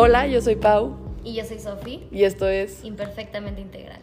Hola, 0.00 0.28
yo 0.28 0.40
soy 0.40 0.54
Pau 0.54 0.96
Y 1.24 1.34
yo 1.34 1.44
soy 1.44 1.58
Sofi, 1.58 2.04
y 2.12 2.22
esto 2.22 2.46
es 2.48 2.84
imperfectamente 2.84 3.60
integral. 3.60 3.98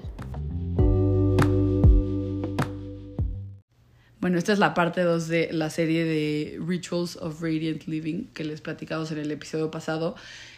Bueno, 4.19 4.37
esta 4.37 4.51
es 4.51 4.59
la 4.59 4.73
parte 4.73 5.03
2 5.03 5.29
de 5.29 5.53
la 5.53 5.69
serie 5.69 6.03
de 6.03 6.59
Rituals 6.59 7.15
of 7.15 7.41
Radiant 7.41 7.85
Living 7.85 8.25
que 8.33 8.43
les 8.43 8.59
platicamos 8.59 9.09
en 9.13 9.19
el 9.19 9.31
episodio 9.31 9.71
pasado. 9.71 10.17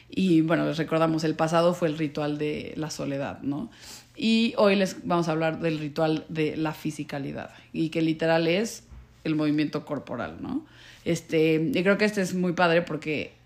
Y 0.10 0.42
bueno, 0.42 0.66
les 0.66 0.80
recordamos, 0.80 1.24
el 1.24 1.36
pasado 1.36 1.76
fue 1.76 1.90
el 1.90 2.00
ritual 2.00 2.40
de 2.40 2.74
la 2.76 2.90
soledad, 2.90 3.44
¿no? 3.44 3.70
Y 4.16 4.56
hoy 4.58 4.76
les 4.76 5.06
vamos 5.06 5.28
a 5.28 5.34
hablar 5.34 5.60
del 5.60 5.78
ritual 5.78 6.26
de 6.30 6.58
la 6.58 6.74
fisicalidad 6.74 7.52
y 7.74 7.90
que 7.90 8.02
literal 8.02 8.48
es 8.48 8.86
el 9.24 9.36
movimiento 9.36 9.86
corporal, 9.86 10.38
¿no? 10.42 10.66
Este, 11.06 11.62
y 11.76 11.84
creo 11.84 12.00
que 12.00 12.06
este 12.06 12.22
es 12.22 12.34
muy 12.34 12.54
padre 12.54 12.82
porque 12.82 13.38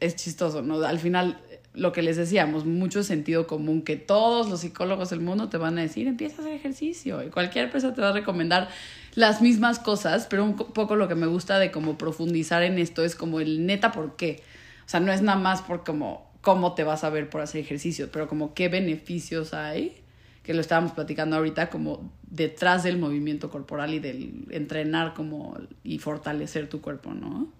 es 0.00 0.16
chistoso, 0.16 0.62
¿no? 0.62 0.84
Al 0.84 0.98
final, 0.98 1.38
lo 1.74 1.92
que 1.92 2.02
les 2.02 2.16
decíamos, 2.16 2.64
mucho 2.64 3.02
sentido 3.02 3.46
común 3.46 3.82
que 3.82 3.96
todos 3.96 4.48
los 4.48 4.60
psicólogos 4.60 5.10
del 5.10 5.20
mundo 5.20 5.48
te 5.48 5.56
van 5.56 5.76
a 5.76 5.82
decir, 5.82 6.06
empieza 6.06 6.36
a 6.36 6.40
hacer 6.44 6.54
ejercicio 6.54 7.22
y 7.22 7.30
cualquier 7.30 7.70
persona 7.70 7.94
te 7.94 8.00
va 8.00 8.10
a 8.10 8.12
recomendar 8.12 8.68
las 9.14 9.42
mismas 9.42 9.80
cosas, 9.80 10.26
pero 10.30 10.44
un 10.44 10.56
poco 10.56 10.94
lo 10.94 11.08
que 11.08 11.16
me 11.16 11.26
gusta 11.26 11.58
de 11.58 11.72
como 11.72 11.98
profundizar 11.98 12.62
en 12.62 12.78
esto 12.78 13.04
es 13.04 13.16
como 13.16 13.40
el 13.40 13.66
neta 13.66 13.90
por 13.90 14.14
qué. 14.16 14.42
O 14.86 14.88
sea, 14.88 15.00
no 15.00 15.12
es 15.12 15.22
nada 15.22 15.38
más 15.38 15.62
por 15.62 15.84
como 15.84 16.30
cómo 16.40 16.74
te 16.74 16.84
vas 16.84 17.02
a 17.02 17.10
ver 17.10 17.28
por 17.28 17.40
hacer 17.40 17.60
ejercicio, 17.60 18.08
pero 18.12 18.28
como 18.28 18.54
qué 18.54 18.68
beneficios 18.68 19.52
hay, 19.52 19.96
que 20.44 20.54
lo 20.54 20.60
estábamos 20.60 20.92
platicando 20.92 21.36
ahorita, 21.36 21.70
como 21.70 22.12
detrás 22.22 22.84
del 22.84 22.98
movimiento 22.98 23.50
corporal 23.50 23.94
y 23.94 23.98
del 23.98 24.44
entrenar 24.50 25.14
como 25.14 25.56
y 25.82 25.98
fortalecer 25.98 26.68
tu 26.68 26.80
cuerpo, 26.80 27.14
¿no? 27.14 27.50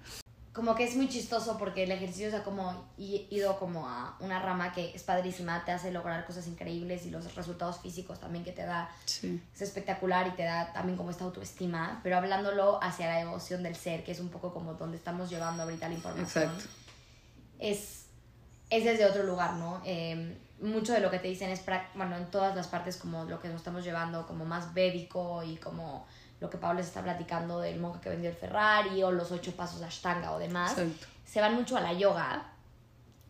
Como 0.55 0.77
que 0.77 0.85
es 0.85 0.95
muy 0.95 1.09
chistoso 1.09 1.59
porque 1.59 1.83
el 1.83 1.91
ejercicio 1.91 2.31
se 2.31 2.37
ha 2.37 2.45
como 2.45 2.87
ido 2.97 3.59
como 3.59 3.89
a 3.89 4.17
una 4.21 4.39
rama 4.39 4.73
que 4.73 4.95
es 4.95 5.03
padrísima, 5.03 5.65
te 5.65 5.73
hace 5.73 5.91
lograr 5.91 6.25
cosas 6.25 6.47
increíbles 6.47 7.05
y 7.07 7.11
los 7.11 7.35
resultados 7.35 7.81
físicos 7.81 8.21
también 8.21 8.45
que 8.45 8.53
te 8.53 8.65
da 8.65 8.89
Sí. 9.05 9.43
es 9.53 9.63
espectacular 9.63 10.29
y 10.29 10.31
te 10.31 10.45
da 10.45 10.73
también 10.73 10.97
como 10.97 11.11
esta 11.11 11.25
autoestima, 11.25 11.99
pero 12.05 12.17
hablándolo 12.17 12.81
hacia 12.81 13.09
la 13.09 13.17
devoción 13.19 13.65
del 13.65 13.75
ser, 13.75 14.05
que 14.05 14.13
es 14.13 14.21
un 14.21 14.29
poco 14.29 14.55
como 14.55 14.75
donde 14.75 14.97
estamos 14.97 15.29
llevando 15.29 15.65
ahorita 15.65 15.89
la 15.89 15.95
información. 15.95 16.45
Exacto. 16.45 16.65
es, 17.59 18.05
es 18.71 18.85
desde 18.85 19.07
otro 19.07 19.25
lugar, 19.25 19.55
¿no? 19.55 19.83
Eh, 19.85 20.39
mucho 20.61 20.93
de 20.93 21.01
lo 21.01 21.11
que 21.11 21.19
te 21.19 21.27
dicen 21.27 21.51
es, 21.51 21.63
bueno, 21.97 22.17
en 22.17 22.31
todas 22.31 22.55
las 22.55 22.69
partes 22.69 22.97
como 22.97 23.25
lo 23.25 23.41
que 23.41 23.49
nos 23.49 23.57
estamos 23.57 23.83
llevando, 23.83 24.25
como 24.25 24.45
más 24.45 24.73
védico 24.73 25.43
y 25.43 25.57
como 25.57 26.07
lo 26.45 26.51
que 26.51 26.59
Pablo 26.59 26.79
les 26.81 26.89
está 26.89 27.03
platicando 27.03 27.59
del 27.61 27.81
monje 27.81 28.01
que 28.03 28.11
vendió 28.11 28.29
el 28.29 28.37
Ferrari 28.37 29.03
o 29.03 29.11
los 29.11 29.33
ocho 29.33 29.53
pasos 29.53 29.81
de 29.81 29.87
Ashtanga 29.87 30.33
o 30.33 30.39
demás, 30.39 30.73
Exacto. 30.73 31.07
se 31.27 31.41
van 31.41 31.55
mucho 31.55 31.75
a 31.79 31.81
la 31.81 31.95
yoga 31.95 32.43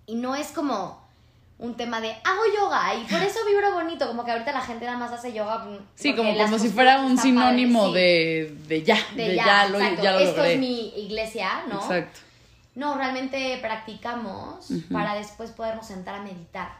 y 0.04 0.16
no 0.16 0.34
es 0.34 0.48
como 0.48 1.00
un 1.58 1.76
tema 1.76 2.00
de 2.00 2.10
hago 2.10 2.42
yoga 2.58 2.92
y 2.96 3.04
por 3.04 3.22
eso 3.22 3.38
vibro 3.46 3.72
bonito, 3.72 4.08
como 4.08 4.24
que 4.24 4.32
ahorita 4.32 4.50
la 4.52 4.60
gente 4.60 4.84
nada 4.84 4.98
más 4.98 5.12
hace 5.12 5.32
yoga. 5.32 5.64
Sí, 5.94 6.16
como, 6.16 6.36
como 6.36 6.58
si 6.58 6.68
fuera 6.70 7.02
un 7.02 7.16
sinónimo 7.16 7.86
padres, 7.86 8.48
sí, 8.48 8.54
de, 8.66 8.66
de 8.78 8.82
ya, 8.82 8.98
de, 9.14 9.28
de 9.28 9.36
ya, 9.36 9.68
lo, 9.68 9.78
exacto. 9.78 10.02
ya 10.02 10.12
lo 10.12 10.18
Esto 10.18 10.36
logré. 10.38 10.54
es 10.54 10.58
mi 10.58 10.88
iglesia, 11.04 11.62
¿no? 11.68 11.76
Exacto. 11.80 12.18
No, 12.74 12.96
realmente 12.96 13.58
practicamos 13.62 14.68
Ujú. 14.72 14.92
para 14.92 15.14
después 15.14 15.52
podernos 15.52 15.86
sentar 15.86 16.16
a 16.16 16.22
meditar. 16.22 16.72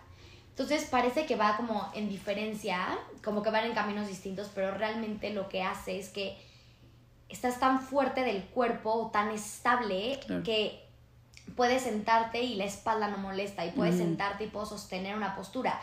Entonces 0.57 0.85
parece 0.85 1.27
que 1.27 1.35
va 1.35 1.57
como 1.57 1.91
en 1.95 2.09
diferencia, 2.09 2.97
como 3.25 3.43
que 3.43 3.51
van 3.51 3.65
en 3.65 3.75
caminos 3.75 4.07
distintos, 4.07 4.51
pero 4.55 4.71
realmente 4.71 5.31
lo 5.31 5.49
que 5.49 5.63
hace 5.63 5.99
es 5.99 6.11
que 6.11 6.39
estás 7.29 7.59
tan 7.59 7.81
fuerte 7.81 8.21
del 8.23 8.45
cuerpo, 8.45 9.11
tan 9.13 9.33
estable, 9.33 10.21
Claro. 10.25 10.45
que 10.45 10.85
puedes 11.57 11.83
sentarte 11.83 12.41
y 12.41 12.55
la 12.55 12.67
espalda 12.67 13.09
no 13.09 13.19
molesta, 13.19 13.67
y 13.67 13.73
puedes 13.73 13.97
sentarte 13.97 14.45
y 14.45 14.47
puedo 14.47 14.65
sostener 14.65 15.17
una 15.17 15.35
postura. 15.35 15.81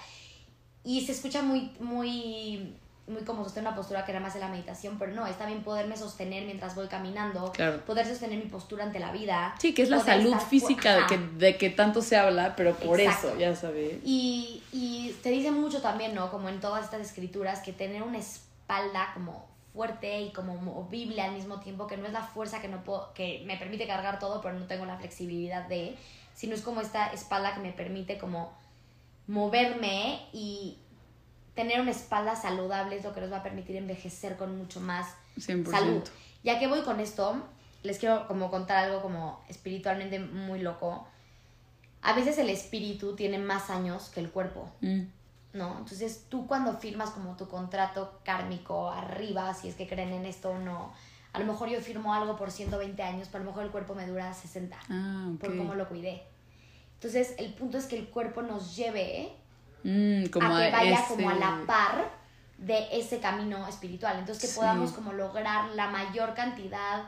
Y 0.85 1.05
se 1.05 1.11
escucha 1.11 1.41
muy, 1.41 1.73
muy, 1.81 2.73
muy 3.11 3.23
como 3.23 3.43
sostener 3.43 3.67
una 3.67 3.75
postura 3.75 4.05
que 4.05 4.13
nada 4.13 4.25
más 4.25 4.35
es 4.35 4.41
la 4.41 4.47
meditación, 4.47 4.97
pero 4.97 5.11
no, 5.13 5.27
es 5.27 5.37
también 5.37 5.63
poderme 5.63 5.95
sostener 5.97 6.45
mientras 6.45 6.75
voy 6.75 6.87
caminando, 6.87 7.51
Claro. 7.51 7.85
poder 7.85 8.05
sostener 8.07 8.39
mi 8.39 8.49
postura 8.49 8.83
ante 8.83 8.99
la 8.99 9.11
vida. 9.11 9.53
Sí, 9.59 9.73
que 9.73 9.83
es 9.83 9.89
la 9.89 9.99
salud 9.99 10.33
estar 10.33 10.47
física 10.49 10.95
de 10.95 11.05
que, 11.07 11.17
de 11.17 11.57
que 11.57 11.69
tanto 11.69 12.01
se 12.01 12.17
habla, 12.17 12.55
pero 12.55 12.73
por 12.75 12.99
Exacto. 12.99 13.29
eso, 13.29 13.37
ya 13.39 13.55
sabes. 13.55 13.99
Y, 14.03 14.63
y 14.71 15.15
te 15.21 15.29
dice 15.29 15.51
mucho 15.51 15.81
también, 15.81 16.15
¿no? 16.15 16.31
Como 16.31 16.49
en 16.49 16.59
todas 16.59 16.83
estas 16.85 17.01
escrituras, 17.01 17.59
que 17.61 17.73
tener 17.73 18.01
una 18.03 18.17
espalda 18.17 19.11
como 19.13 19.45
fuerte 19.73 20.21
y 20.21 20.31
como 20.31 20.55
movible 20.55 21.21
al 21.21 21.31
mismo 21.33 21.59
tiempo, 21.59 21.87
que 21.87 21.97
no 21.97 22.05
es 22.05 22.13
la 22.13 22.23
fuerza 22.23 22.61
que, 22.61 22.67
no 22.67 22.83
puedo, 22.83 23.13
que 23.13 23.43
me 23.45 23.57
permite 23.57 23.87
cargar 23.87 24.19
todo, 24.19 24.41
pero 24.41 24.57
no 24.57 24.65
tengo 24.65 24.85
la 24.85 24.97
flexibilidad 24.97 25.67
de, 25.67 25.95
sino 26.33 26.55
es 26.55 26.61
como 26.61 26.81
esta 26.81 27.07
espalda 27.13 27.53
que 27.53 27.61
me 27.61 27.71
permite 27.71 28.17
como 28.17 28.51
moverme 29.27 30.21
y 30.33 30.77
tener 31.55 31.81
una 31.81 31.91
espalda 31.91 32.35
saludable 32.35 32.95
es 32.97 33.03
lo 33.03 33.13
que 33.13 33.21
nos 33.21 33.31
va 33.31 33.37
a 33.37 33.43
permitir 33.43 33.75
envejecer 33.75 34.37
con 34.37 34.57
mucho 34.57 34.79
más 34.79 35.07
100%. 35.37 35.69
salud. 35.69 36.03
Ya 36.43 36.59
que 36.59 36.67
voy 36.67 36.81
con 36.81 36.99
esto, 36.99 37.35
les 37.83 37.99
quiero 37.99 38.27
como 38.27 38.49
contar 38.49 38.85
algo 38.85 39.01
como 39.01 39.43
espiritualmente 39.49 40.19
muy 40.19 40.59
loco. 40.61 41.07
A 42.01 42.13
veces 42.13 42.37
el 42.37 42.49
espíritu 42.49 43.15
tiene 43.15 43.37
más 43.37 43.69
años 43.69 44.09
que 44.09 44.19
el 44.21 44.29
cuerpo, 44.31 44.71
Mm, 44.81 45.01
¿no? 45.53 45.77
Entonces 45.77 46.25
tú 46.29 46.47
cuando 46.47 46.73
firmas 46.77 47.11
como 47.11 47.35
tu 47.37 47.47
contrato 47.47 48.19
kármico 48.23 48.89
arriba, 48.89 49.53
si 49.53 49.67
es 49.67 49.75
que 49.75 49.87
creen 49.87 50.13
en 50.13 50.25
esto 50.25 50.49
o 50.51 50.57
no, 50.57 50.93
a 51.33 51.39
lo 51.39 51.45
mejor 51.45 51.69
yo 51.69 51.79
firmo 51.79 52.13
algo 52.13 52.37
por 52.37 52.49
120 52.51 53.03
años, 53.03 53.27
pero 53.31 53.43
a 53.43 53.45
lo 53.45 53.51
mejor 53.51 53.65
el 53.65 53.71
cuerpo 53.71 53.93
me 53.93 54.07
dura 54.07 54.33
60 54.33 54.77
Ah, 54.89 55.29
ok. 55.35 55.39
por 55.39 55.57
cómo 55.57 55.75
lo 55.75 55.87
cuidé. 55.87 56.23
Entonces 56.95 57.35
el 57.37 57.53
punto 57.53 57.77
es 57.77 57.85
que 57.85 57.97
el 57.97 58.07
cuerpo 58.09 58.41
nos 58.41 58.75
lleve 58.75 59.31
Mm, 59.83 60.25
como 60.25 60.55
a 60.55 60.61
que 60.65 60.71
vaya 60.71 60.99
ese- 60.99 61.07
como 61.15 61.29
a 61.29 61.33
la 61.35 61.61
par 61.65 62.09
de 62.57 62.87
ese 62.91 63.19
camino 63.19 63.67
espiritual. 63.67 64.17
Entonces 64.19 64.41
que 64.41 64.47
Sí. 64.47 64.55
podamos 64.55 64.91
como 64.91 65.13
lograr 65.13 65.69
la 65.75 65.87
mayor 65.89 66.33
cantidad 66.35 67.03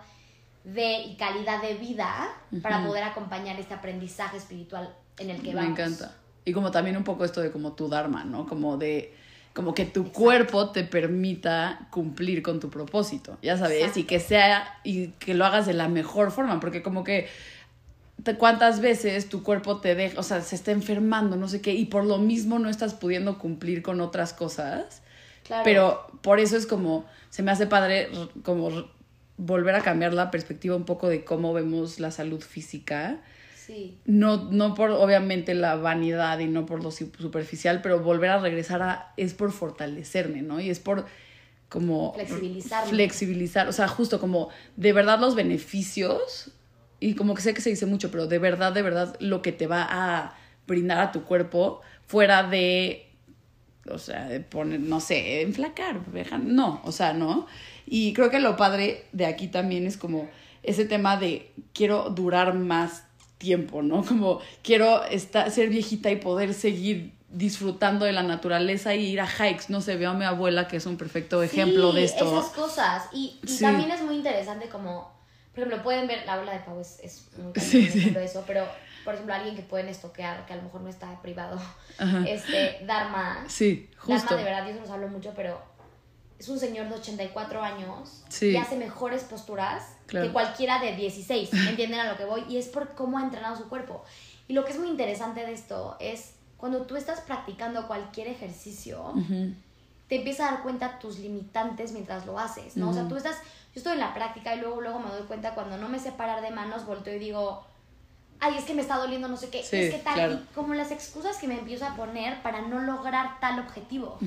de 0.63 1.01
y 1.01 1.15
calidad 1.17 1.61
de 1.61 1.73
vida 1.75 2.29
para 2.61 2.85
poder 2.85 3.03
acompañar 3.03 3.59
este 3.59 3.73
aprendizaje 3.73 4.37
espiritual 4.37 4.93
en 5.17 5.29
el 5.29 5.41
que 5.41 5.49
Me 5.49 5.55
vamos. 5.55 5.71
encanta. 5.71 6.15
Y 6.45 6.53
como 6.53 6.71
también 6.71 6.97
un 6.97 7.03
poco 7.03 7.25
esto 7.25 7.41
de 7.41 7.51
como 7.51 7.73
tu 7.73 7.87
dharma, 7.89 8.23
¿no? 8.23 8.45
Como 8.47 8.77
de 8.77 9.13
como 9.53 9.75
que 9.75 9.85
tu 9.85 10.11
cuerpo 10.11 10.71
te 10.71 10.83
permita 10.83 11.87
cumplir 11.91 12.41
con 12.41 12.59
tu 12.59 12.71
propósito, 12.71 13.37
ya 13.43 13.55
sabes, 13.55 13.77
Exacto. 13.81 13.99
y 13.99 14.03
que 14.05 14.19
sea 14.19 14.79
y 14.83 15.09
que 15.09 15.35
lo 15.35 15.45
hagas 15.45 15.67
de 15.67 15.73
la 15.73 15.87
mejor 15.89 16.31
forma, 16.31 16.59
porque 16.59 16.81
como 16.81 17.03
que 17.03 17.29
cuántas 18.37 18.79
veces 18.79 19.29
tu 19.29 19.43
cuerpo 19.43 19.79
te 19.81 19.95
deja, 19.95 20.19
o 20.19 20.23
sea, 20.23 20.41
se 20.41 20.55
está 20.55 20.71
enfermando, 20.71 21.35
no 21.35 21.47
sé 21.47 21.61
qué, 21.61 21.73
y 21.73 21.85
por 21.85 22.05
lo 22.05 22.17
mismo 22.17 22.59
no 22.59 22.69
estás 22.69 22.93
pudiendo 22.93 23.37
cumplir 23.37 23.81
con 23.81 24.01
otras 24.01 24.33
cosas. 24.33 25.01
Claro. 25.43 25.63
Pero 25.63 26.07
por 26.21 26.39
eso 26.39 26.55
es 26.55 26.65
como, 26.65 27.05
se 27.29 27.43
me 27.43 27.51
hace 27.51 27.67
padre 27.67 28.09
como 28.43 28.69
volver 29.37 29.75
a 29.75 29.81
cambiar 29.81 30.13
la 30.13 30.31
perspectiva 30.31 30.75
un 30.75 30.85
poco 30.85 31.09
de 31.09 31.25
cómo 31.25 31.53
vemos 31.53 31.99
la 31.99 32.11
salud 32.11 32.41
física. 32.41 33.19
Sí. 33.55 33.97
No, 34.05 34.49
no 34.51 34.73
por 34.75 34.91
obviamente 34.91 35.53
la 35.53 35.75
vanidad 35.75 36.39
y 36.39 36.47
no 36.47 36.65
por 36.65 36.83
lo 36.83 36.91
su- 36.91 37.11
superficial, 37.17 37.81
pero 37.81 37.99
volver 37.99 38.29
a 38.29 38.39
regresar 38.39 38.81
a, 38.81 39.13
es 39.17 39.33
por 39.33 39.51
fortalecerme, 39.51 40.41
¿no? 40.41 40.59
Y 40.59 40.69
es 40.69 40.79
por 40.79 41.05
como... 41.69 42.13
Flexibilizarme. 42.13 42.89
Flexibilizar, 42.89 43.67
o 43.67 43.71
sea, 43.71 43.87
justo 43.87 44.19
como 44.19 44.49
de 44.75 44.93
verdad 44.93 45.19
los 45.19 45.33
beneficios, 45.35 46.51
y 47.09 47.15
como 47.15 47.33
que 47.33 47.41
sé 47.41 47.53
que 47.53 47.61
se 47.61 47.69
dice 47.69 47.85
mucho, 47.85 48.11
pero 48.11 48.27
de 48.27 48.39
verdad, 48.39 48.71
de 48.71 48.81
verdad 48.81 49.15
lo 49.19 49.41
que 49.41 49.51
te 49.51 49.67
va 49.67 49.87
a 49.89 50.35
brindar 50.67 50.99
a 50.99 51.11
tu 51.11 51.23
cuerpo 51.23 51.81
fuera 52.07 52.43
de 52.43 53.09
o 53.91 53.97
sea, 53.97 54.29
de 54.29 54.39
poner, 54.39 54.79
no 54.79 55.01
sé, 55.01 55.41
enflacar, 55.41 55.99
no, 56.41 56.81
o 56.85 56.91
sea, 56.93 57.11
no. 57.11 57.47
Y 57.85 58.13
creo 58.13 58.29
que 58.29 58.39
lo 58.39 58.55
padre 58.55 59.03
de 59.11 59.25
aquí 59.25 59.49
también 59.49 59.85
es 59.85 59.97
como 59.97 60.29
ese 60.63 60.85
tema 60.85 61.17
de 61.17 61.51
quiero 61.73 62.09
durar 62.09 62.53
más 62.53 63.03
tiempo, 63.37 63.81
¿no? 63.81 64.05
Como 64.05 64.39
quiero 64.63 65.03
estar, 65.03 65.51
ser 65.51 65.67
viejita 65.67 66.09
y 66.11 66.15
poder 66.15 66.53
seguir 66.53 67.11
disfrutando 67.29 68.05
de 68.05 68.13
la 68.13 68.23
naturaleza 68.23 68.95
y 68.95 69.07
ir 69.07 69.19
a 69.19 69.27
hikes, 69.27 69.65
no 69.67 69.81
sé, 69.81 69.97
veo 69.97 70.11
a 70.11 70.13
mi 70.13 70.23
abuela 70.23 70.67
que 70.69 70.77
es 70.77 70.85
un 70.85 70.95
perfecto 70.95 71.43
ejemplo 71.43 71.89
Sí, 71.91 71.97
de 71.97 72.03
esto. 72.05 72.25
esas 72.39 72.51
cosas. 72.53 73.09
Y, 73.11 73.37
y 73.43 73.47
Sí. 73.49 73.63
también 73.63 73.91
es 73.91 74.01
muy 74.01 74.15
interesante 74.15 74.69
como, 74.69 75.11
por 75.53 75.59
ejemplo, 75.63 75.83
pueden 75.83 76.07
ver, 76.07 76.25
la 76.25 76.39
ola 76.39 76.53
de 76.53 76.59
Pau 76.59 76.79
es, 76.79 76.99
es 77.01 77.27
un 77.37 77.53
Sí, 77.59 77.85
ejemplo 77.85 78.19
de 78.19 78.25
eso, 78.25 78.43
pero, 78.47 78.65
por 79.05 79.13
ejemplo, 79.13 79.33
alguien 79.35 79.55
que 79.55 79.61
pueden 79.61 79.87
estoquear, 79.87 80.45
que 80.45 80.53
a 80.53 80.55
lo 80.55 80.63
mejor 80.63 80.81
no 80.81 80.89
está 80.89 81.21
privado, 81.21 81.59
Ajá. 81.99 82.23
este, 82.27 82.79
Dharma. 82.85 83.45
Sí, 83.47 83.89
justo. 83.97 84.13
Dharma, 84.35 84.37
de 84.37 84.43
verdad, 84.43 84.65
Dios 84.65 84.79
nos 84.79 84.89
habló 84.89 85.07
mucho, 85.09 85.31
pero 85.35 85.61
es 86.39 86.49
un 86.49 86.59
señor 86.59 86.89
de 86.89 86.95
84 86.95 87.61
años 87.61 88.23
Sí. 88.29 88.47
y 88.51 88.57
hace 88.57 88.75
mejores 88.77 89.23
posturas 89.23 89.83
Claro. 90.07 90.25
que 90.27 90.33
cualquiera 90.33 90.79
de 90.79 90.95
16, 90.95 91.53
¿me 91.53 91.69
entienden 91.69 91.99
a 91.99 92.11
lo 92.11 92.17
que 92.17 92.25
voy? 92.25 92.43
Y 92.49 92.57
es 92.57 92.67
por 92.67 92.95
cómo 92.95 93.17
ha 93.19 93.23
entrenado 93.23 93.55
su 93.55 93.69
cuerpo. 93.69 94.03
Y 94.47 94.53
lo 94.53 94.65
que 94.65 94.71
es 94.73 94.79
muy 94.79 94.89
interesante 94.89 95.45
de 95.45 95.53
esto 95.53 95.95
es 95.99 96.33
cuando 96.57 96.81
tú 96.87 96.95
estás 96.95 97.21
practicando 97.21 97.87
cualquier 97.87 98.27
ejercicio, 98.27 99.03
Ujú. 99.15 99.53
Te 100.13 100.19
empiezas 100.19 100.47
a 100.47 100.51
dar 100.51 100.61
cuenta 100.61 100.99
tus 100.99 101.17
limitantes 101.17 101.91
mientras 101.91 102.27
lo 102.27 102.37
haces, 102.37 102.77
¿no? 102.77 102.91
O 102.91 102.93
sea, 102.93 103.07
tú 103.07 103.15
estás, 103.15 103.35
yo 103.73 103.79
estoy 103.79 103.93
en 103.93 103.99
la 103.99 104.13
práctica 104.13 104.53
y 104.55 104.59
luego, 104.59 104.79
luego 104.79 104.99
me 104.99 105.09
doy 105.09 105.23
cuenta 105.23 105.55
cuando 105.55 105.75
no 105.77 105.89
me 105.89 105.97
sé 105.97 106.11
parar 106.11 106.43
de 106.43 106.51
manos, 106.51 106.85
volteo 106.85 107.15
y 107.15 107.17
digo, 107.17 107.65
ay, 108.39 108.53
es 108.55 108.63
que 108.63 108.75
me 108.75 108.83
está 108.83 108.97
doliendo 108.97 109.27
no 109.27 109.37
sé 109.37 109.49
qué, 109.49 109.63
Sí, 109.63 109.75
es 109.75 109.95
que 109.95 110.01
tal, 110.01 110.13
claro. 110.13 110.33
y 110.35 110.53
como 110.53 110.75
las 110.75 110.91
excusas 110.91 111.37
que 111.37 111.47
me 111.47 111.57
empiezo 111.57 111.87
a 111.87 111.95
poner 111.95 112.43
para 112.43 112.61
no 112.61 112.79
lograr 112.81 113.39
tal 113.39 113.57
objetivo. 113.57 114.19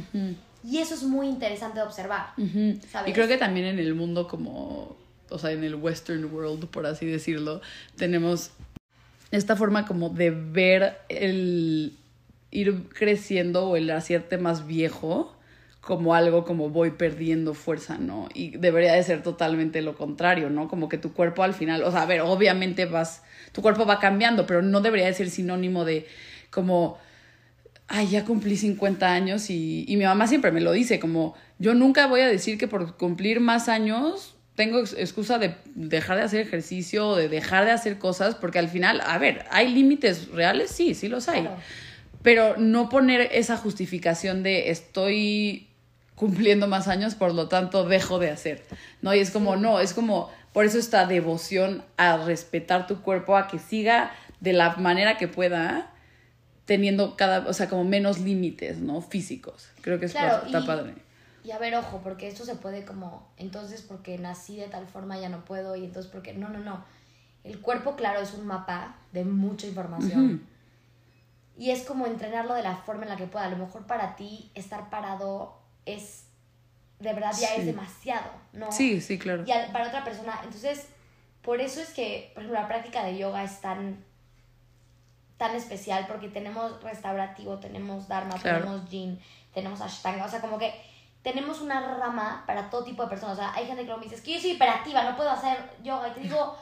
Y 0.65 0.79
eso 0.79 0.95
es 0.97 1.05
muy 1.05 1.29
interesante 1.29 1.79
de 1.79 1.85
observar. 1.85 2.31
Y 2.37 3.13
creo 3.13 3.29
que 3.29 3.37
también 3.37 3.67
en 3.67 3.79
el 3.79 3.95
mundo 3.95 4.27
como, 4.27 4.97
o 5.31 5.39
sea, 5.39 5.53
en 5.53 5.63
el 5.63 5.77
western 5.77 6.25
world, 6.35 6.67
por 6.67 6.85
así 6.85 7.07
decirlo, 7.07 7.61
tenemos 7.95 8.51
esta 9.31 9.55
forma 9.55 9.87
como 9.87 10.09
de 10.09 10.31
ver 10.33 10.99
el 11.09 11.97
ir 12.51 12.89
creciendo 12.89 13.69
o 13.69 13.77
el 13.77 13.89
hacerte 13.93 14.37
más 14.37 14.67
viejo 14.67 15.36
como 15.87 16.17
algo 16.17 16.45
como 16.45 16.69
voy 16.69 16.91
perdiendo 16.91 17.55
fuerza, 17.55 17.97
¿no? 17.97 18.29
Y 18.35 18.57
debería 18.57 18.93
de 18.93 19.03
ser 19.05 19.23
totalmente 19.23 19.83
lo 19.83 19.95
contrario, 19.97 20.51
¿no? 20.51 20.67
Como 20.67 20.89
que 20.89 20.99
tu 20.99 21.13
cuerpo 21.13 21.45
al 21.45 21.55
final, 21.55 21.85
o 21.85 21.93
sea, 21.93 22.03
a 22.03 22.07
ver, 22.07 22.23
obviamente 22.23 22.87
vas, 22.87 23.23
tu 23.53 23.63
cuerpo 23.63 23.87
va 23.87 24.01
cambiando, 24.01 24.47
pero 24.49 24.63
no 24.63 24.81
debería 24.81 25.07
de 25.07 25.15
ser 25.15 25.31
sinónimo 25.31 25.85
de 25.85 26.09
como 26.51 26.99
ay, 27.87 28.09
ya 28.09 28.25
cumplí 28.25 28.57
50 28.57 29.13
años 29.13 29.49
y, 29.49 29.85
y 29.87 29.97
mi 29.97 30.03
mamá 30.05 30.27
siempre 30.27 30.51
me 30.51 30.61
lo 30.61 30.73
dice, 30.73 30.99
como 30.99 31.37
yo 31.61 31.73
nunca 31.73 32.09
voy 32.09 32.21
a 32.21 32.27
decir 32.27 32.59
que 32.59 32.67
por 32.67 32.97
cumplir 32.97 33.39
más 33.39 33.69
años 33.69 34.35
tengo 34.57 34.81
ex- 34.81 34.95
excusa 34.99 35.39
de 35.39 35.55
dejar 35.77 36.17
de 36.17 36.25
hacer 36.25 36.41
ejercicio 36.41 37.11
o 37.11 37.15
de 37.17 37.29
dejar 37.29 37.65
de 37.65 37.71
hacer 37.71 37.99
cosas, 37.99 38.35
porque 38.35 38.59
al 38.59 38.69
final, 38.69 39.01
a 39.07 39.19
ver, 39.19 39.45
¿hay 39.53 39.73
límites 39.73 40.33
reales? 40.33 40.71
Sí, 40.73 40.95
sí 40.95 41.07
los 41.07 41.29
hay. 41.29 41.43
Claro. 41.43 41.57
Pero 42.23 42.57
no 42.57 42.89
poner 42.89 43.29
esa 43.31 43.57
justificación 43.57 44.43
de 44.43 44.71
estoy 44.71 45.66
cumpliendo 46.17 46.67
más 46.67 46.89
años, 46.89 47.15
por 47.15 47.33
lo 47.35 47.47
tanto 47.49 47.85
dejo 47.85 48.19
de 48.19 48.31
hacer. 48.31 48.65
No, 49.03 49.15
y 49.15 49.21
es 49.21 49.31
como, 49.31 49.55
no, 49.57 49.79
es 49.79 49.93
como, 49.95 50.31
por 50.53 50.65
eso 50.65 50.79
esta 50.79 51.07
devoción 51.07 51.85
a 51.97 52.17
respetar 52.17 52.87
tu 52.89 53.03
cuerpo, 53.03 53.37
a 53.37 53.47
que 53.47 53.59
siga 53.61 54.11
de 54.41 54.53
la 54.53 54.75
manera 54.77 55.17
que 55.19 55.29
pueda, 55.29 55.93
teniendo 56.65 57.17
cada, 57.17 57.47
o 57.49 57.53
sea, 57.53 57.69
como 57.69 57.85
menos 57.85 58.19
límites, 58.19 58.79
¿no? 58.79 59.01
Físicos. 59.03 59.69
Creo 59.83 60.01
que 60.01 60.07
es 60.07 60.13
Claro, 60.13 60.45
está 60.47 60.61
y- 60.61 60.67
padre. 60.67 60.95
Y 61.45 61.53
a 61.53 61.59
ver, 61.59 61.77
ojo, 61.77 62.01
porque 62.03 62.27
esto 62.27 62.45
se 62.45 62.57
puede 62.57 62.85
como, 62.85 63.31
entonces 63.37 63.81
porque 63.81 64.19
nací 64.19 64.57
de 64.57 64.67
tal 64.67 64.89
forma 64.89 65.17
ya 65.21 65.29
no 65.29 65.45
puedo 65.45 65.77
y 65.77 65.85
entonces 65.85 66.11
porque, 66.11 66.33
no, 66.35 66.49
no, 66.49 66.59
no. 66.59 66.85
El 67.45 67.61
cuerpo, 67.61 67.95
claro, 67.95 68.21
es 68.21 68.35
un 68.35 68.47
mapa 68.49 68.97
de 69.13 69.25
mucha 69.25 69.69
información. 69.69 70.43
Y 71.57 71.71
es 71.71 71.85
como 71.85 72.07
entrenarlo 72.07 72.55
de 72.55 72.63
la 72.65 72.77
forma 72.79 73.05
en 73.05 73.11
la 73.11 73.17
que 73.17 73.27
pueda. 73.27 73.45
A 73.47 73.51
lo 73.51 73.57
mejor 73.59 73.87
para 73.87 74.17
ti 74.17 74.51
estar 74.57 74.91
parado 74.91 75.55
es, 75.87 76.25
de 77.01 77.13
verdad 77.15 77.33
ya 77.33 77.49
Sí. 77.49 77.55
es 77.61 77.67
demasiado, 77.67 78.31
¿no? 78.53 78.71
Sí, 78.73 79.01
sí, 79.01 79.19
claro. 79.19 79.45
Y 79.47 79.51
al- 79.53 79.73
para 79.73 79.89
otra 79.89 80.05
persona, 80.05 80.39
entonces, 80.45 80.89
por 81.43 81.61
eso 81.61 81.81
es 81.81 81.91
que, 81.91 82.31
por 82.35 82.43
ejemplo, 82.43 82.61
la 82.61 82.69
práctica 82.69 83.03
de 83.05 83.17
yoga 83.17 83.43
es 83.45 83.61
tan, 83.61 84.05
tan 85.37 85.55
especial 85.55 86.07
porque 86.07 86.29
tenemos 86.29 86.83
restaurativo, 86.83 87.59
tenemos 87.59 88.09
dharma, 88.09 88.37
Claro. 88.39 88.61
tenemos 88.65 88.91
yin, 88.91 89.21
tenemos 89.53 89.81
ashtanga, 89.81 90.25
o 90.25 90.29
sea, 90.29 90.41
como 90.41 90.59
que 90.59 90.73
tenemos 91.23 91.61
una 91.61 91.81
rama 91.99 92.45
para 92.47 92.71
todo 92.71 92.85
tipo 92.85 93.03
de 93.03 93.09
personas. 93.09 93.37
O 93.37 93.41
sea, 93.41 93.53
hay 93.53 93.67
gente 93.67 93.83
que 93.83 93.89
lo 93.89 93.97
me 93.99 94.05
dice, 94.05 94.15
es 94.17 94.21
que 94.23 94.35
yo 94.35 94.41
soy 94.41 94.53
hiperactiva, 94.53 95.03
no 95.03 95.17
puedo 95.17 95.29
hacer 95.31 95.59
yoga. 95.83 96.09
Y 96.09 96.13
te 96.13 96.21
digo, 96.21 96.57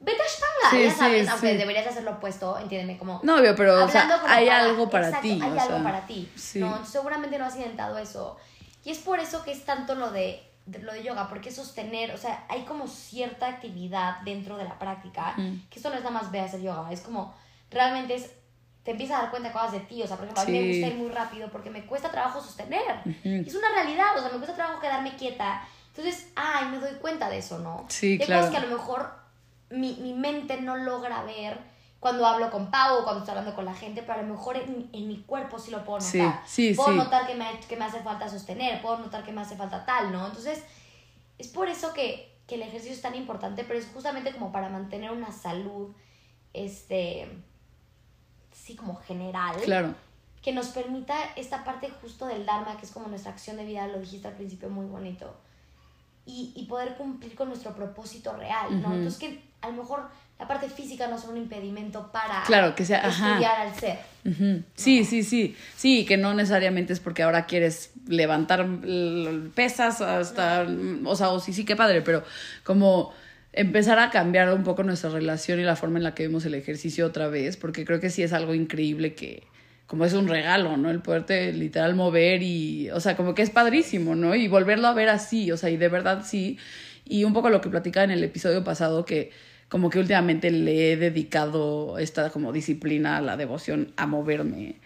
vete 0.00 0.20
a 0.22 0.24
ashtanga, 0.24 0.70
Sí, 0.70 0.84
ya 0.84 0.90
sí, 0.90 0.96
sabes, 0.98 1.28
aunque 1.28 1.50
sí. 1.52 1.56
deberías 1.56 1.86
hacer 1.86 2.02
lo 2.04 2.12
opuesto, 2.12 2.58
entiéndeme, 2.58 2.98
como... 2.98 3.20
No, 3.22 3.36
obvio, 3.36 3.54
pero 3.56 3.84
o 3.84 3.88
sea, 3.88 4.02
hay 4.26 4.46
para- 4.46 4.58
algo 4.60 4.90
para 4.90 5.06
exacto, 5.08 5.28
ti. 5.28 5.40
Hay 5.42 5.50
o 5.50 5.60
algo 5.60 5.74
sea, 5.74 5.82
para 5.82 6.06
ti. 6.06 6.30
Sí. 6.36 6.60
¿no? 6.60 6.84
Seguramente 6.84 7.38
no 7.38 7.44
has 7.46 7.56
intentado 7.56 7.98
eso. 7.98 8.36
Y 8.84 8.90
es 8.90 8.98
por 8.98 9.18
eso 9.20 9.42
que 9.42 9.52
es 9.52 9.64
tanto 9.64 9.94
lo 9.94 10.10
de, 10.10 10.42
de- 10.66 10.78
lo 10.80 10.92
de 10.92 11.02
yoga, 11.02 11.28
porque 11.28 11.50
sostener, 11.50 12.12
o 12.12 12.18
sea, 12.18 12.44
hay 12.48 12.62
como 12.64 12.86
cierta 12.86 13.46
actividad 13.48 14.18
dentro 14.24 14.56
de 14.56 14.64
la 14.64 14.78
práctica, 14.78 15.34
Ujú. 15.38 15.56
que 15.70 15.78
esto 15.78 15.88
no 15.90 15.96
es 15.96 16.02
nada 16.02 16.12
más 16.12 16.30
ve 16.30 16.40
a 16.40 16.44
hacer 16.44 16.60
yoga, 16.60 16.92
es 16.92 17.00
como, 17.00 17.34
realmente 17.70 18.14
es, 18.14 18.30
te 18.84 18.92
empiezas 18.92 19.18
a 19.18 19.22
dar 19.22 19.30
cuenta 19.30 19.48
de 19.48 19.52
cosas 19.54 19.72
de 19.72 19.80
ti, 19.80 20.02
o 20.02 20.06
sea, 20.06 20.16
por 20.16 20.26
ejemplo, 20.26 20.42
a 20.42 20.46
mí 20.46 20.52
me 20.52 20.60
Sí. 20.72 20.80
gusta 20.80 20.94
ir 20.94 21.00
muy 21.02 21.10
rápido 21.10 21.48
porque 21.50 21.70
me 21.70 21.84
cuesta 21.86 22.08
trabajo 22.10 22.40
sostener. 22.40 22.82
Es 23.24 23.54
una 23.56 23.68
realidad, 23.74 24.16
o 24.16 24.20
sea, 24.20 24.30
me 24.30 24.36
cuesta 24.38 24.54
trabajo 24.54 24.78
quedarme 24.80 25.16
quieta. 25.16 25.66
Entonces, 25.88 26.28
ay, 26.36 26.66
me 26.66 26.78
doy 26.78 26.92
cuenta 27.00 27.28
de 27.28 27.38
eso, 27.38 27.58
¿no? 27.58 27.86
Sí, 27.88 28.16
de 28.18 28.24
claro. 28.26 28.42
cosas 28.46 28.54
que 28.60 28.64
a 28.64 28.68
lo 28.68 28.76
mejor 28.76 29.10
mi, 29.70 29.94
mi 29.96 30.12
mente 30.14 30.60
no 30.60 30.76
logra 30.76 31.22
ver 31.24 31.58
cuando 32.00 32.26
hablo 32.26 32.50
con 32.50 32.70
Pau 32.70 32.98
o 33.00 33.02
cuando 33.04 33.20
estoy 33.20 33.32
hablando 33.32 33.54
con 33.56 33.64
la 33.64 33.74
gente, 33.74 34.02
pero 34.02 34.20
a 34.20 34.22
lo 34.22 34.28
mejor 34.34 34.56
en, 34.56 34.88
en 34.92 35.08
mi 35.08 35.22
cuerpo 35.22 35.58
sí 35.58 35.70
lo 35.70 35.84
puedo 35.84 35.98
notar. 35.98 36.42
Sí, 36.46 36.68
sí, 36.68 36.74
puedo 36.74 36.90
sí. 36.92 36.96
notar 36.98 37.26
que 37.26 37.34
me, 37.34 37.58
que 37.68 37.76
me 37.76 37.84
hace 37.84 38.00
falta 38.02 38.28
sostener, 38.28 38.80
puedo 38.82 38.98
notar 38.98 39.24
que 39.24 39.32
me 39.32 39.40
hace 39.40 39.56
falta 39.56 39.84
tal, 39.84 40.12
¿no? 40.12 40.26
Entonces, 40.26 40.62
es 41.38 41.48
por 41.48 41.68
eso 41.68 41.92
que, 41.92 42.32
que 42.46 42.56
el 42.56 42.62
ejercicio 42.62 42.92
es 42.94 43.02
tan 43.02 43.14
importante, 43.14 43.64
pero 43.64 43.78
es 43.78 43.88
justamente 43.92 44.32
como 44.32 44.52
para 44.52 44.68
mantener 44.68 45.10
una 45.10 45.32
salud, 45.32 45.94
este, 46.52 47.28
sí, 48.52 48.76
como 48.76 48.96
general 48.96 49.56
Claro. 49.62 49.94
que 50.42 50.52
nos 50.52 50.68
permita 50.68 51.14
esta 51.34 51.64
parte 51.64 51.90
justo 52.00 52.26
del 52.26 52.46
Dharma, 52.46 52.76
que 52.76 52.86
es 52.86 52.92
como 52.92 53.08
nuestra 53.08 53.32
acción 53.32 53.56
de 53.56 53.64
vida, 53.64 53.86
lo 53.88 53.98
dijiste 53.98 54.28
al 54.28 54.34
principio 54.34 54.68
muy 54.68 54.86
bonito, 54.86 55.34
y, 56.24 56.52
y 56.54 56.66
poder 56.66 56.96
cumplir 56.96 57.34
con 57.34 57.48
nuestro 57.48 57.74
propósito 57.74 58.32
real, 58.36 58.80
¿no? 58.82 58.92
Entonces 58.94 59.18
que 59.18 59.42
a 59.66 59.70
lo 59.70 59.82
mejor 59.82 60.08
la 60.38 60.46
parte 60.46 60.68
física 60.68 61.08
no 61.08 61.18
sea 61.18 61.30
un 61.30 61.38
impedimento 61.38 62.10
para 62.12 62.42
Claro, 62.46 62.74
que 62.74 62.84
sea, 62.84 63.06
ajá. 63.06 63.30
estudiar 63.30 63.60
al 63.60 63.74
ser. 63.74 63.98
Sí, 64.74 65.04
sí, 65.04 65.22
sí. 65.22 65.56
Sí, 65.76 66.04
que 66.04 66.16
no 66.16 66.34
necesariamente 66.34 66.92
es 66.92 67.00
porque 67.00 67.22
ahora 67.22 67.46
quieres 67.46 67.92
levantar 68.06 68.66
pesas 69.54 70.00
hasta, 70.00 70.66
o 71.04 71.16
sea, 71.16 71.30
o 71.30 71.40
sí, 71.40 71.52
sí, 71.52 71.64
qué 71.64 71.76
padre, 71.76 72.02
pero 72.02 72.22
como 72.64 73.12
empezar 73.52 73.98
a 73.98 74.10
cambiar 74.10 74.52
un 74.52 74.62
poco 74.64 74.82
nuestra 74.82 75.08
relación 75.08 75.58
y 75.60 75.62
la 75.62 75.76
forma 75.76 75.98
en 75.98 76.04
la 76.04 76.14
que 76.14 76.24
vemos 76.24 76.44
el 76.44 76.54
ejercicio 76.54 77.06
otra 77.06 77.28
vez, 77.28 77.56
porque 77.56 77.86
creo 77.86 78.00
que 78.00 78.10
sí 78.10 78.22
es 78.22 78.34
algo 78.34 78.54
increíble 78.54 79.14
que, 79.14 79.44
como 79.86 80.04
es 80.04 80.12
un 80.12 80.28
regalo, 80.28 80.76
¿no? 80.76 80.90
El 80.90 81.00
poderte 81.00 81.52
literal 81.54 81.94
mover 81.94 82.42
y, 82.42 82.90
o 82.90 83.00
sea, 83.00 83.16
como 83.16 83.34
que 83.34 83.40
es 83.40 83.48
padrísimo, 83.48 84.14
¿no? 84.14 84.34
Y 84.34 84.48
volverlo 84.48 84.88
a 84.88 84.92
ver 84.92 85.08
así, 85.08 85.50
o 85.50 85.56
sea, 85.56 85.70
y 85.70 85.78
de 85.78 85.88
verdad 85.88 86.22
sí. 86.26 86.58
Y 87.06 87.24
un 87.24 87.32
poco 87.32 87.48
lo 87.48 87.62
que 87.62 87.70
platicaba 87.70 88.04
en 88.04 88.10
el 88.10 88.22
episodio 88.24 88.62
pasado, 88.64 89.06
que 89.06 89.30
como 89.68 89.90
que 89.90 89.98
últimamente 89.98 90.50
le 90.50 90.92
he 90.92 90.96
dedicado 90.96 91.98
esta 91.98 92.30
como 92.30 92.52
disciplina, 92.52 93.20
la 93.20 93.36
devoción 93.36 93.92
a 93.96 94.06
moverme. 94.06 94.76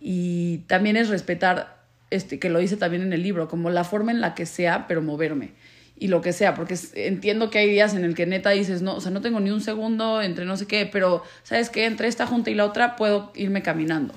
Y 0.00 0.58
también 0.66 0.96
es 0.96 1.08
respetar, 1.08 1.82
este, 2.10 2.38
que 2.38 2.48
lo 2.48 2.58
dice 2.58 2.76
también 2.76 3.02
en 3.02 3.12
el 3.12 3.22
libro, 3.22 3.48
como 3.48 3.70
la 3.70 3.84
forma 3.84 4.12
en 4.12 4.20
la 4.20 4.34
que 4.34 4.46
sea, 4.46 4.86
pero 4.88 5.02
moverme. 5.02 5.52
Y 5.98 6.08
lo 6.08 6.22
que 6.22 6.32
sea, 6.32 6.54
porque 6.54 6.76
entiendo 6.94 7.50
que 7.50 7.58
hay 7.58 7.68
días 7.68 7.94
en 7.94 8.04
el 8.04 8.14
que 8.14 8.24
neta 8.24 8.50
dices, 8.50 8.80
no, 8.80 8.96
o 8.96 9.00
sea, 9.02 9.10
no 9.10 9.20
tengo 9.20 9.38
ni 9.38 9.50
un 9.50 9.60
segundo 9.60 10.22
entre 10.22 10.46
no 10.46 10.56
sé 10.56 10.66
qué, 10.66 10.88
pero 10.90 11.22
¿sabes 11.42 11.68
qué? 11.68 11.84
Entre 11.84 12.08
esta 12.08 12.26
junta 12.26 12.50
y 12.50 12.54
la 12.54 12.64
otra 12.64 12.96
puedo 12.96 13.32
irme 13.34 13.60
caminando, 13.62 14.14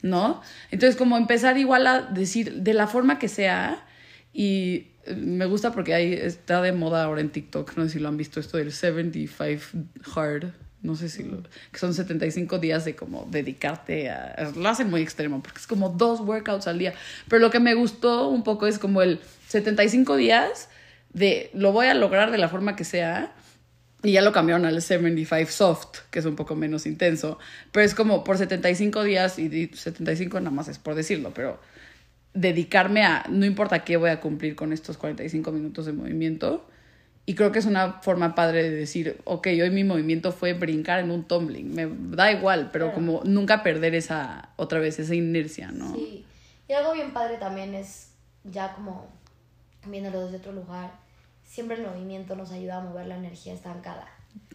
¿no? 0.00 0.40
Entonces, 0.70 0.96
como 0.96 1.18
empezar 1.18 1.58
igual 1.58 1.86
a 1.86 2.00
decir, 2.00 2.62
de 2.62 2.72
la 2.72 2.86
forma 2.86 3.18
que 3.18 3.28
sea, 3.28 3.84
y 4.32 4.86
me 5.16 5.46
gusta 5.46 5.72
porque 5.72 5.94
ahí 5.94 6.12
está 6.12 6.62
de 6.62 6.72
moda 6.72 7.04
ahora 7.04 7.20
en 7.20 7.30
TikTok, 7.30 7.76
no 7.76 7.84
sé 7.84 7.90
si 7.90 7.98
lo 7.98 8.08
han 8.08 8.16
visto, 8.16 8.40
esto 8.40 8.56
del 8.58 8.72
75 8.72 9.62
hard, 10.14 10.52
no 10.82 10.94
sé 10.96 11.08
si 11.08 11.22
lo, 11.22 11.42
que 11.72 11.78
son 11.78 11.94
75 11.94 12.58
días 12.58 12.84
de 12.84 12.94
como 12.96 13.26
dedicarte 13.30 14.10
a, 14.10 14.50
lo 14.56 14.68
hacen 14.68 14.90
muy 14.90 15.02
extremo, 15.02 15.42
porque 15.42 15.58
es 15.58 15.66
como 15.66 15.88
dos 15.90 16.20
workouts 16.20 16.66
al 16.66 16.78
día, 16.78 16.94
pero 17.28 17.40
lo 17.40 17.50
que 17.50 17.60
me 17.60 17.74
gustó 17.74 18.28
un 18.28 18.42
poco 18.44 18.66
es 18.66 18.78
como 18.78 19.02
el 19.02 19.20
75 19.48 20.16
días 20.16 20.68
de 21.12 21.50
lo 21.54 21.72
voy 21.72 21.86
a 21.86 21.94
lograr 21.94 22.30
de 22.30 22.38
la 22.38 22.48
forma 22.48 22.76
que 22.76 22.84
sea, 22.84 23.32
y 24.02 24.12
ya 24.12 24.22
lo 24.22 24.30
cambiaron 24.30 24.66
al 24.66 24.80
75 24.80 25.50
soft, 25.50 25.98
que 26.10 26.18
es 26.20 26.26
un 26.26 26.36
poco 26.36 26.54
menos 26.54 26.86
intenso. 26.86 27.38
Pero 27.72 27.84
es 27.84 27.94
como 27.94 28.22
por 28.22 28.38
75 28.38 29.02
días, 29.02 29.38
y 29.38 29.48
di- 29.48 29.70
75 29.74 30.38
nada 30.38 30.50
más 30.54 30.68
es 30.68 30.78
por 30.78 30.94
decirlo, 30.94 31.32
pero 31.34 31.58
dedicarme 32.36 33.02
a, 33.04 33.24
no 33.28 33.44
importa 33.44 33.82
qué 33.84 33.96
voy 33.96 34.10
a 34.10 34.20
cumplir 34.20 34.54
con 34.54 34.72
estos 34.72 34.96
45 34.98 35.50
minutos 35.52 35.86
de 35.86 35.92
movimiento. 35.92 36.66
Y 37.28 37.34
creo 37.34 37.50
que 37.50 37.58
es 37.58 37.66
una 37.66 37.94
forma 38.02 38.36
padre 38.36 38.62
de 38.62 38.70
decir, 38.70 39.20
ok, 39.24 39.48
hoy 39.48 39.70
mi 39.70 39.82
movimiento 39.82 40.30
fue 40.30 40.52
brincar 40.52 41.00
en 41.00 41.10
un 41.10 41.24
tumbling. 41.24 41.74
Me 41.74 41.88
da 42.16 42.30
igual, 42.30 42.70
pero 42.72 42.86
Claro. 42.86 42.94
como 42.94 43.22
nunca 43.24 43.64
perder 43.64 43.96
esa, 43.96 44.50
otra 44.56 44.78
vez, 44.78 45.00
esa 45.00 45.14
inercia, 45.14 45.72
¿no? 45.72 45.92
Sí. 45.94 46.24
Y 46.68 46.72
algo 46.72 46.92
bien 46.92 47.12
padre 47.12 47.38
también 47.38 47.74
es, 47.74 48.12
ya 48.44 48.74
como 48.74 49.08
viéndolo 49.86 50.24
desde 50.24 50.36
otro 50.36 50.52
lugar, 50.52 50.92
siempre 51.44 51.76
el 51.78 51.82
movimiento 51.86 52.36
nos 52.36 52.52
ayuda 52.52 52.76
a 52.78 52.80
mover 52.80 53.06
la 53.06 53.16
energía 53.16 53.54
estancada. 53.54 54.06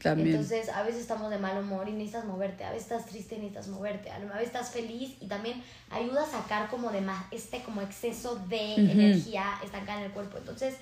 También. 0.01 0.29
Entonces, 0.29 0.69
a 0.69 0.83
veces 0.83 1.01
estamos 1.01 1.29
de 1.29 1.38
mal 1.38 1.57
humor 1.61 1.88
y 1.88 1.91
necesitas 1.91 2.25
moverte, 2.25 2.63
a 2.63 2.71
veces 2.71 2.91
estás 2.91 3.05
triste 3.05 3.35
y 3.35 3.39
necesitas 3.39 3.67
moverte, 3.67 4.09
a 4.09 4.17
veces 4.19 4.41
estás 4.47 4.71
feliz 4.71 5.15
y 5.19 5.27
también 5.27 5.61
ayuda 5.89 6.23
a 6.23 6.25
sacar 6.25 6.69
como 6.69 6.91
de 6.91 7.01
más, 7.01 7.25
este 7.31 7.61
como 7.63 7.81
exceso 7.81 8.35
de 8.47 8.75
Ujú. 8.77 8.91
energía 8.91 9.45
estancada 9.63 10.00
en 10.00 10.05
el 10.07 10.11
cuerpo. 10.11 10.38
Entonces, 10.38 10.75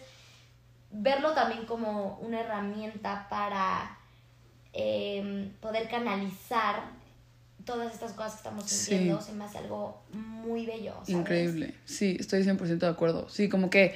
verlo 0.92 1.34
también 1.34 1.66
como 1.66 2.18
una 2.22 2.40
herramienta 2.42 3.28
para 3.30 3.96
em, 4.74 5.50
poder 5.62 5.90
canalizar 5.90 6.84
todas 7.66 7.92
estas 7.94 8.14
cosas 8.14 8.34
que 8.34 8.38
estamos 8.38 8.66
Sí. 8.66 8.86
sintiendo 8.86 9.20
se 9.22 9.34
me 9.34 9.44
hace 9.46 9.58
algo 9.58 10.02
muy 10.12 10.66
bello. 10.66 10.94
¿sabes? 10.94 11.10
Increíble. 11.10 11.76
Sí, 11.86 12.18
estoy 12.20 12.44
100% 12.44 12.86
de 12.86 12.92
acuerdo. 12.92 13.28
Sí, 13.30 13.50
como 13.50 13.70
que 13.70 13.96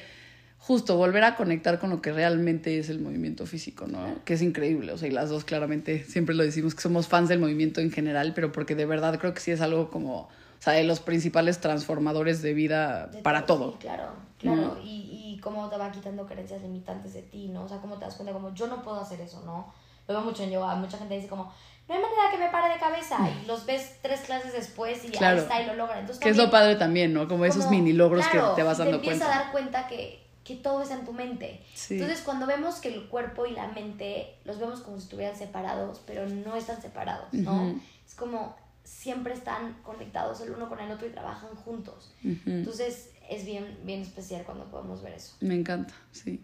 justo 0.66 0.96
volver 0.96 1.26
a 1.26 1.36
conectar 1.36 1.78
con 1.78 1.90
lo 1.90 2.02
que 2.02 2.14
realmente 2.14 2.80
es 2.80 2.88
el 2.88 3.00
movimiento 3.00 3.46
físico, 3.46 3.86
¿no? 3.86 4.00
Que 4.24 4.36
es 4.36 4.42
increíble, 4.42 4.94
o 4.94 4.98
sea, 4.98 5.10
y 5.10 5.12
las 5.12 5.30
dos 5.30 5.44
claramente 5.44 6.06
siempre 6.06 6.34
lo 6.34 6.44
decimos 6.44 6.74
que 6.74 6.82
somos 6.82 7.10
fans 7.10 7.28
del 7.28 7.40
movimiento 7.40 7.82
en 7.82 7.92
general, 7.92 8.32
pero 8.34 8.54
porque 8.54 8.74
de 8.74 8.86
verdad 8.86 9.20
creo 9.20 9.34
que 9.34 9.42
sí 9.42 9.52
es 9.52 9.60
algo 9.60 9.92
como, 9.92 10.20
o 10.20 10.30
sea, 10.60 10.72
de 10.72 10.86
los 10.86 11.02
principales 11.02 11.60
transformadores 11.60 12.42
de 12.42 12.54
vida 12.54 13.12
para 13.24 13.46
todo. 13.46 13.74
Sí, 13.74 13.78
claro, 13.82 14.12
claro, 14.40 14.80
y, 14.82 15.34
y 15.36 15.40
cómo 15.42 15.68
te 15.68 15.76
va 15.76 15.92
quitando 15.92 16.26
creencias 16.26 16.62
limitantes 16.62 17.14
de 17.14 17.24
ti, 17.24 17.50
¿no? 17.50 17.66
O 17.66 17.68
sea, 17.68 17.80
cómo 17.80 17.98
te 17.98 18.06
das 18.06 18.16
cuenta 18.16 18.32
como 18.32 18.54
yo 18.54 18.68
no 18.68 18.82
puedo 18.82 19.02
hacer 19.02 19.20
eso, 19.20 19.44
¿no? 19.46 19.74
Lo 20.08 20.14
veo 20.14 20.24
mucho 20.24 20.44
en 20.44 20.52
yoga, 20.52 20.76
mucha 20.76 20.98
gente 20.98 21.16
dice 21.16 21.28
como, 21.28 21.52
no 21.90 21.96
hay 21.96 22.02
manera 22.02 22.32
que 22.32 22.38
me 22.38 22.48
pare 22.50 22.74
de 22.74 22.80
cabeza 22.80 23.18
y 23.44 23.46
los 23.48 23.66
ves 23.66 23.98
tres 24.02 24.22
clases 24.22 24.54
después 24.54 25.04
y 25.04 25.08
ahí 25.22 25.38
está 25.38 25.62
y 25.62 25.66
lo 25.66 25.74
logran. 25.74 26.00
Entonces, 26.00 26.24
que 26.24 26.30
es 26.30 26.38
lo 26.38 26.50
padre 26.50 26.78
también, 26.78 27.14
¿no? 27.14 27.28
Como, 27.28 27.44
esos 27.44 27.70
mini 27.70 27.92
logros 27.92 28.26
que 28.28 28.40
te 28.56 28.64
vas 28.64 28.78
dando 28.78 29.02
te 29.02 29.08
cuenta. 29.08 29.26
a 29.26 29.40
dar 29.44 29.52
cuenta 29.52 29.88
que 29.88 30.23
que 30.44 30.56
todo 30.56 30.82
está 30.82 30.96
en 30.96 31.06
tu 31.06 31.14
mente. 31.14 31.64
Entonces, 31.90 32.22
cuando 32.22 32.46
vemos 32.46 32.76
que 32.76 32.94
el 32.94 33.08
cuerpo 33.08 33.46
y 33.46 33.52
la 33.52 33.68
mente 33.68 34.36
los 34.46 34.60
vemos 34.60 34.82
como 34.82 34.98
si 34.98 35.04
estuvieran 35.04 35.38
separados, 35.38 36.02
pero 36.06 36.28
no 36.28 36.56
están 36.56 36.82
separados, 36.82 37.34
¿no? 37.34 37.80
Es 38.06 38.16
como 38.16 38.56
siempre 38.84 39.34
están 39.34 39.74
conectados 39.84 40.42
el 40.42 40.52
uno 40.52 40.68
con 40.68 40.80
el 40.80 40.92
otro 40.92 41.08
y 41.08 41.12
trabajan 41.12 41.56
juntos. 41.56 42.14
Entonces, 42.24 43.12
es 43.30 43.46
bien, 43.46 43.80
bien 43.84 44.02
especial 44.02 44.44
cuando 44.44 44.66
podemos 44.66 45.02
ver 45.02 45.14
eso. 45.14 45.36
Me 45.40 45.56
encanta, 45.56 45.94
sí. 46.12 46.44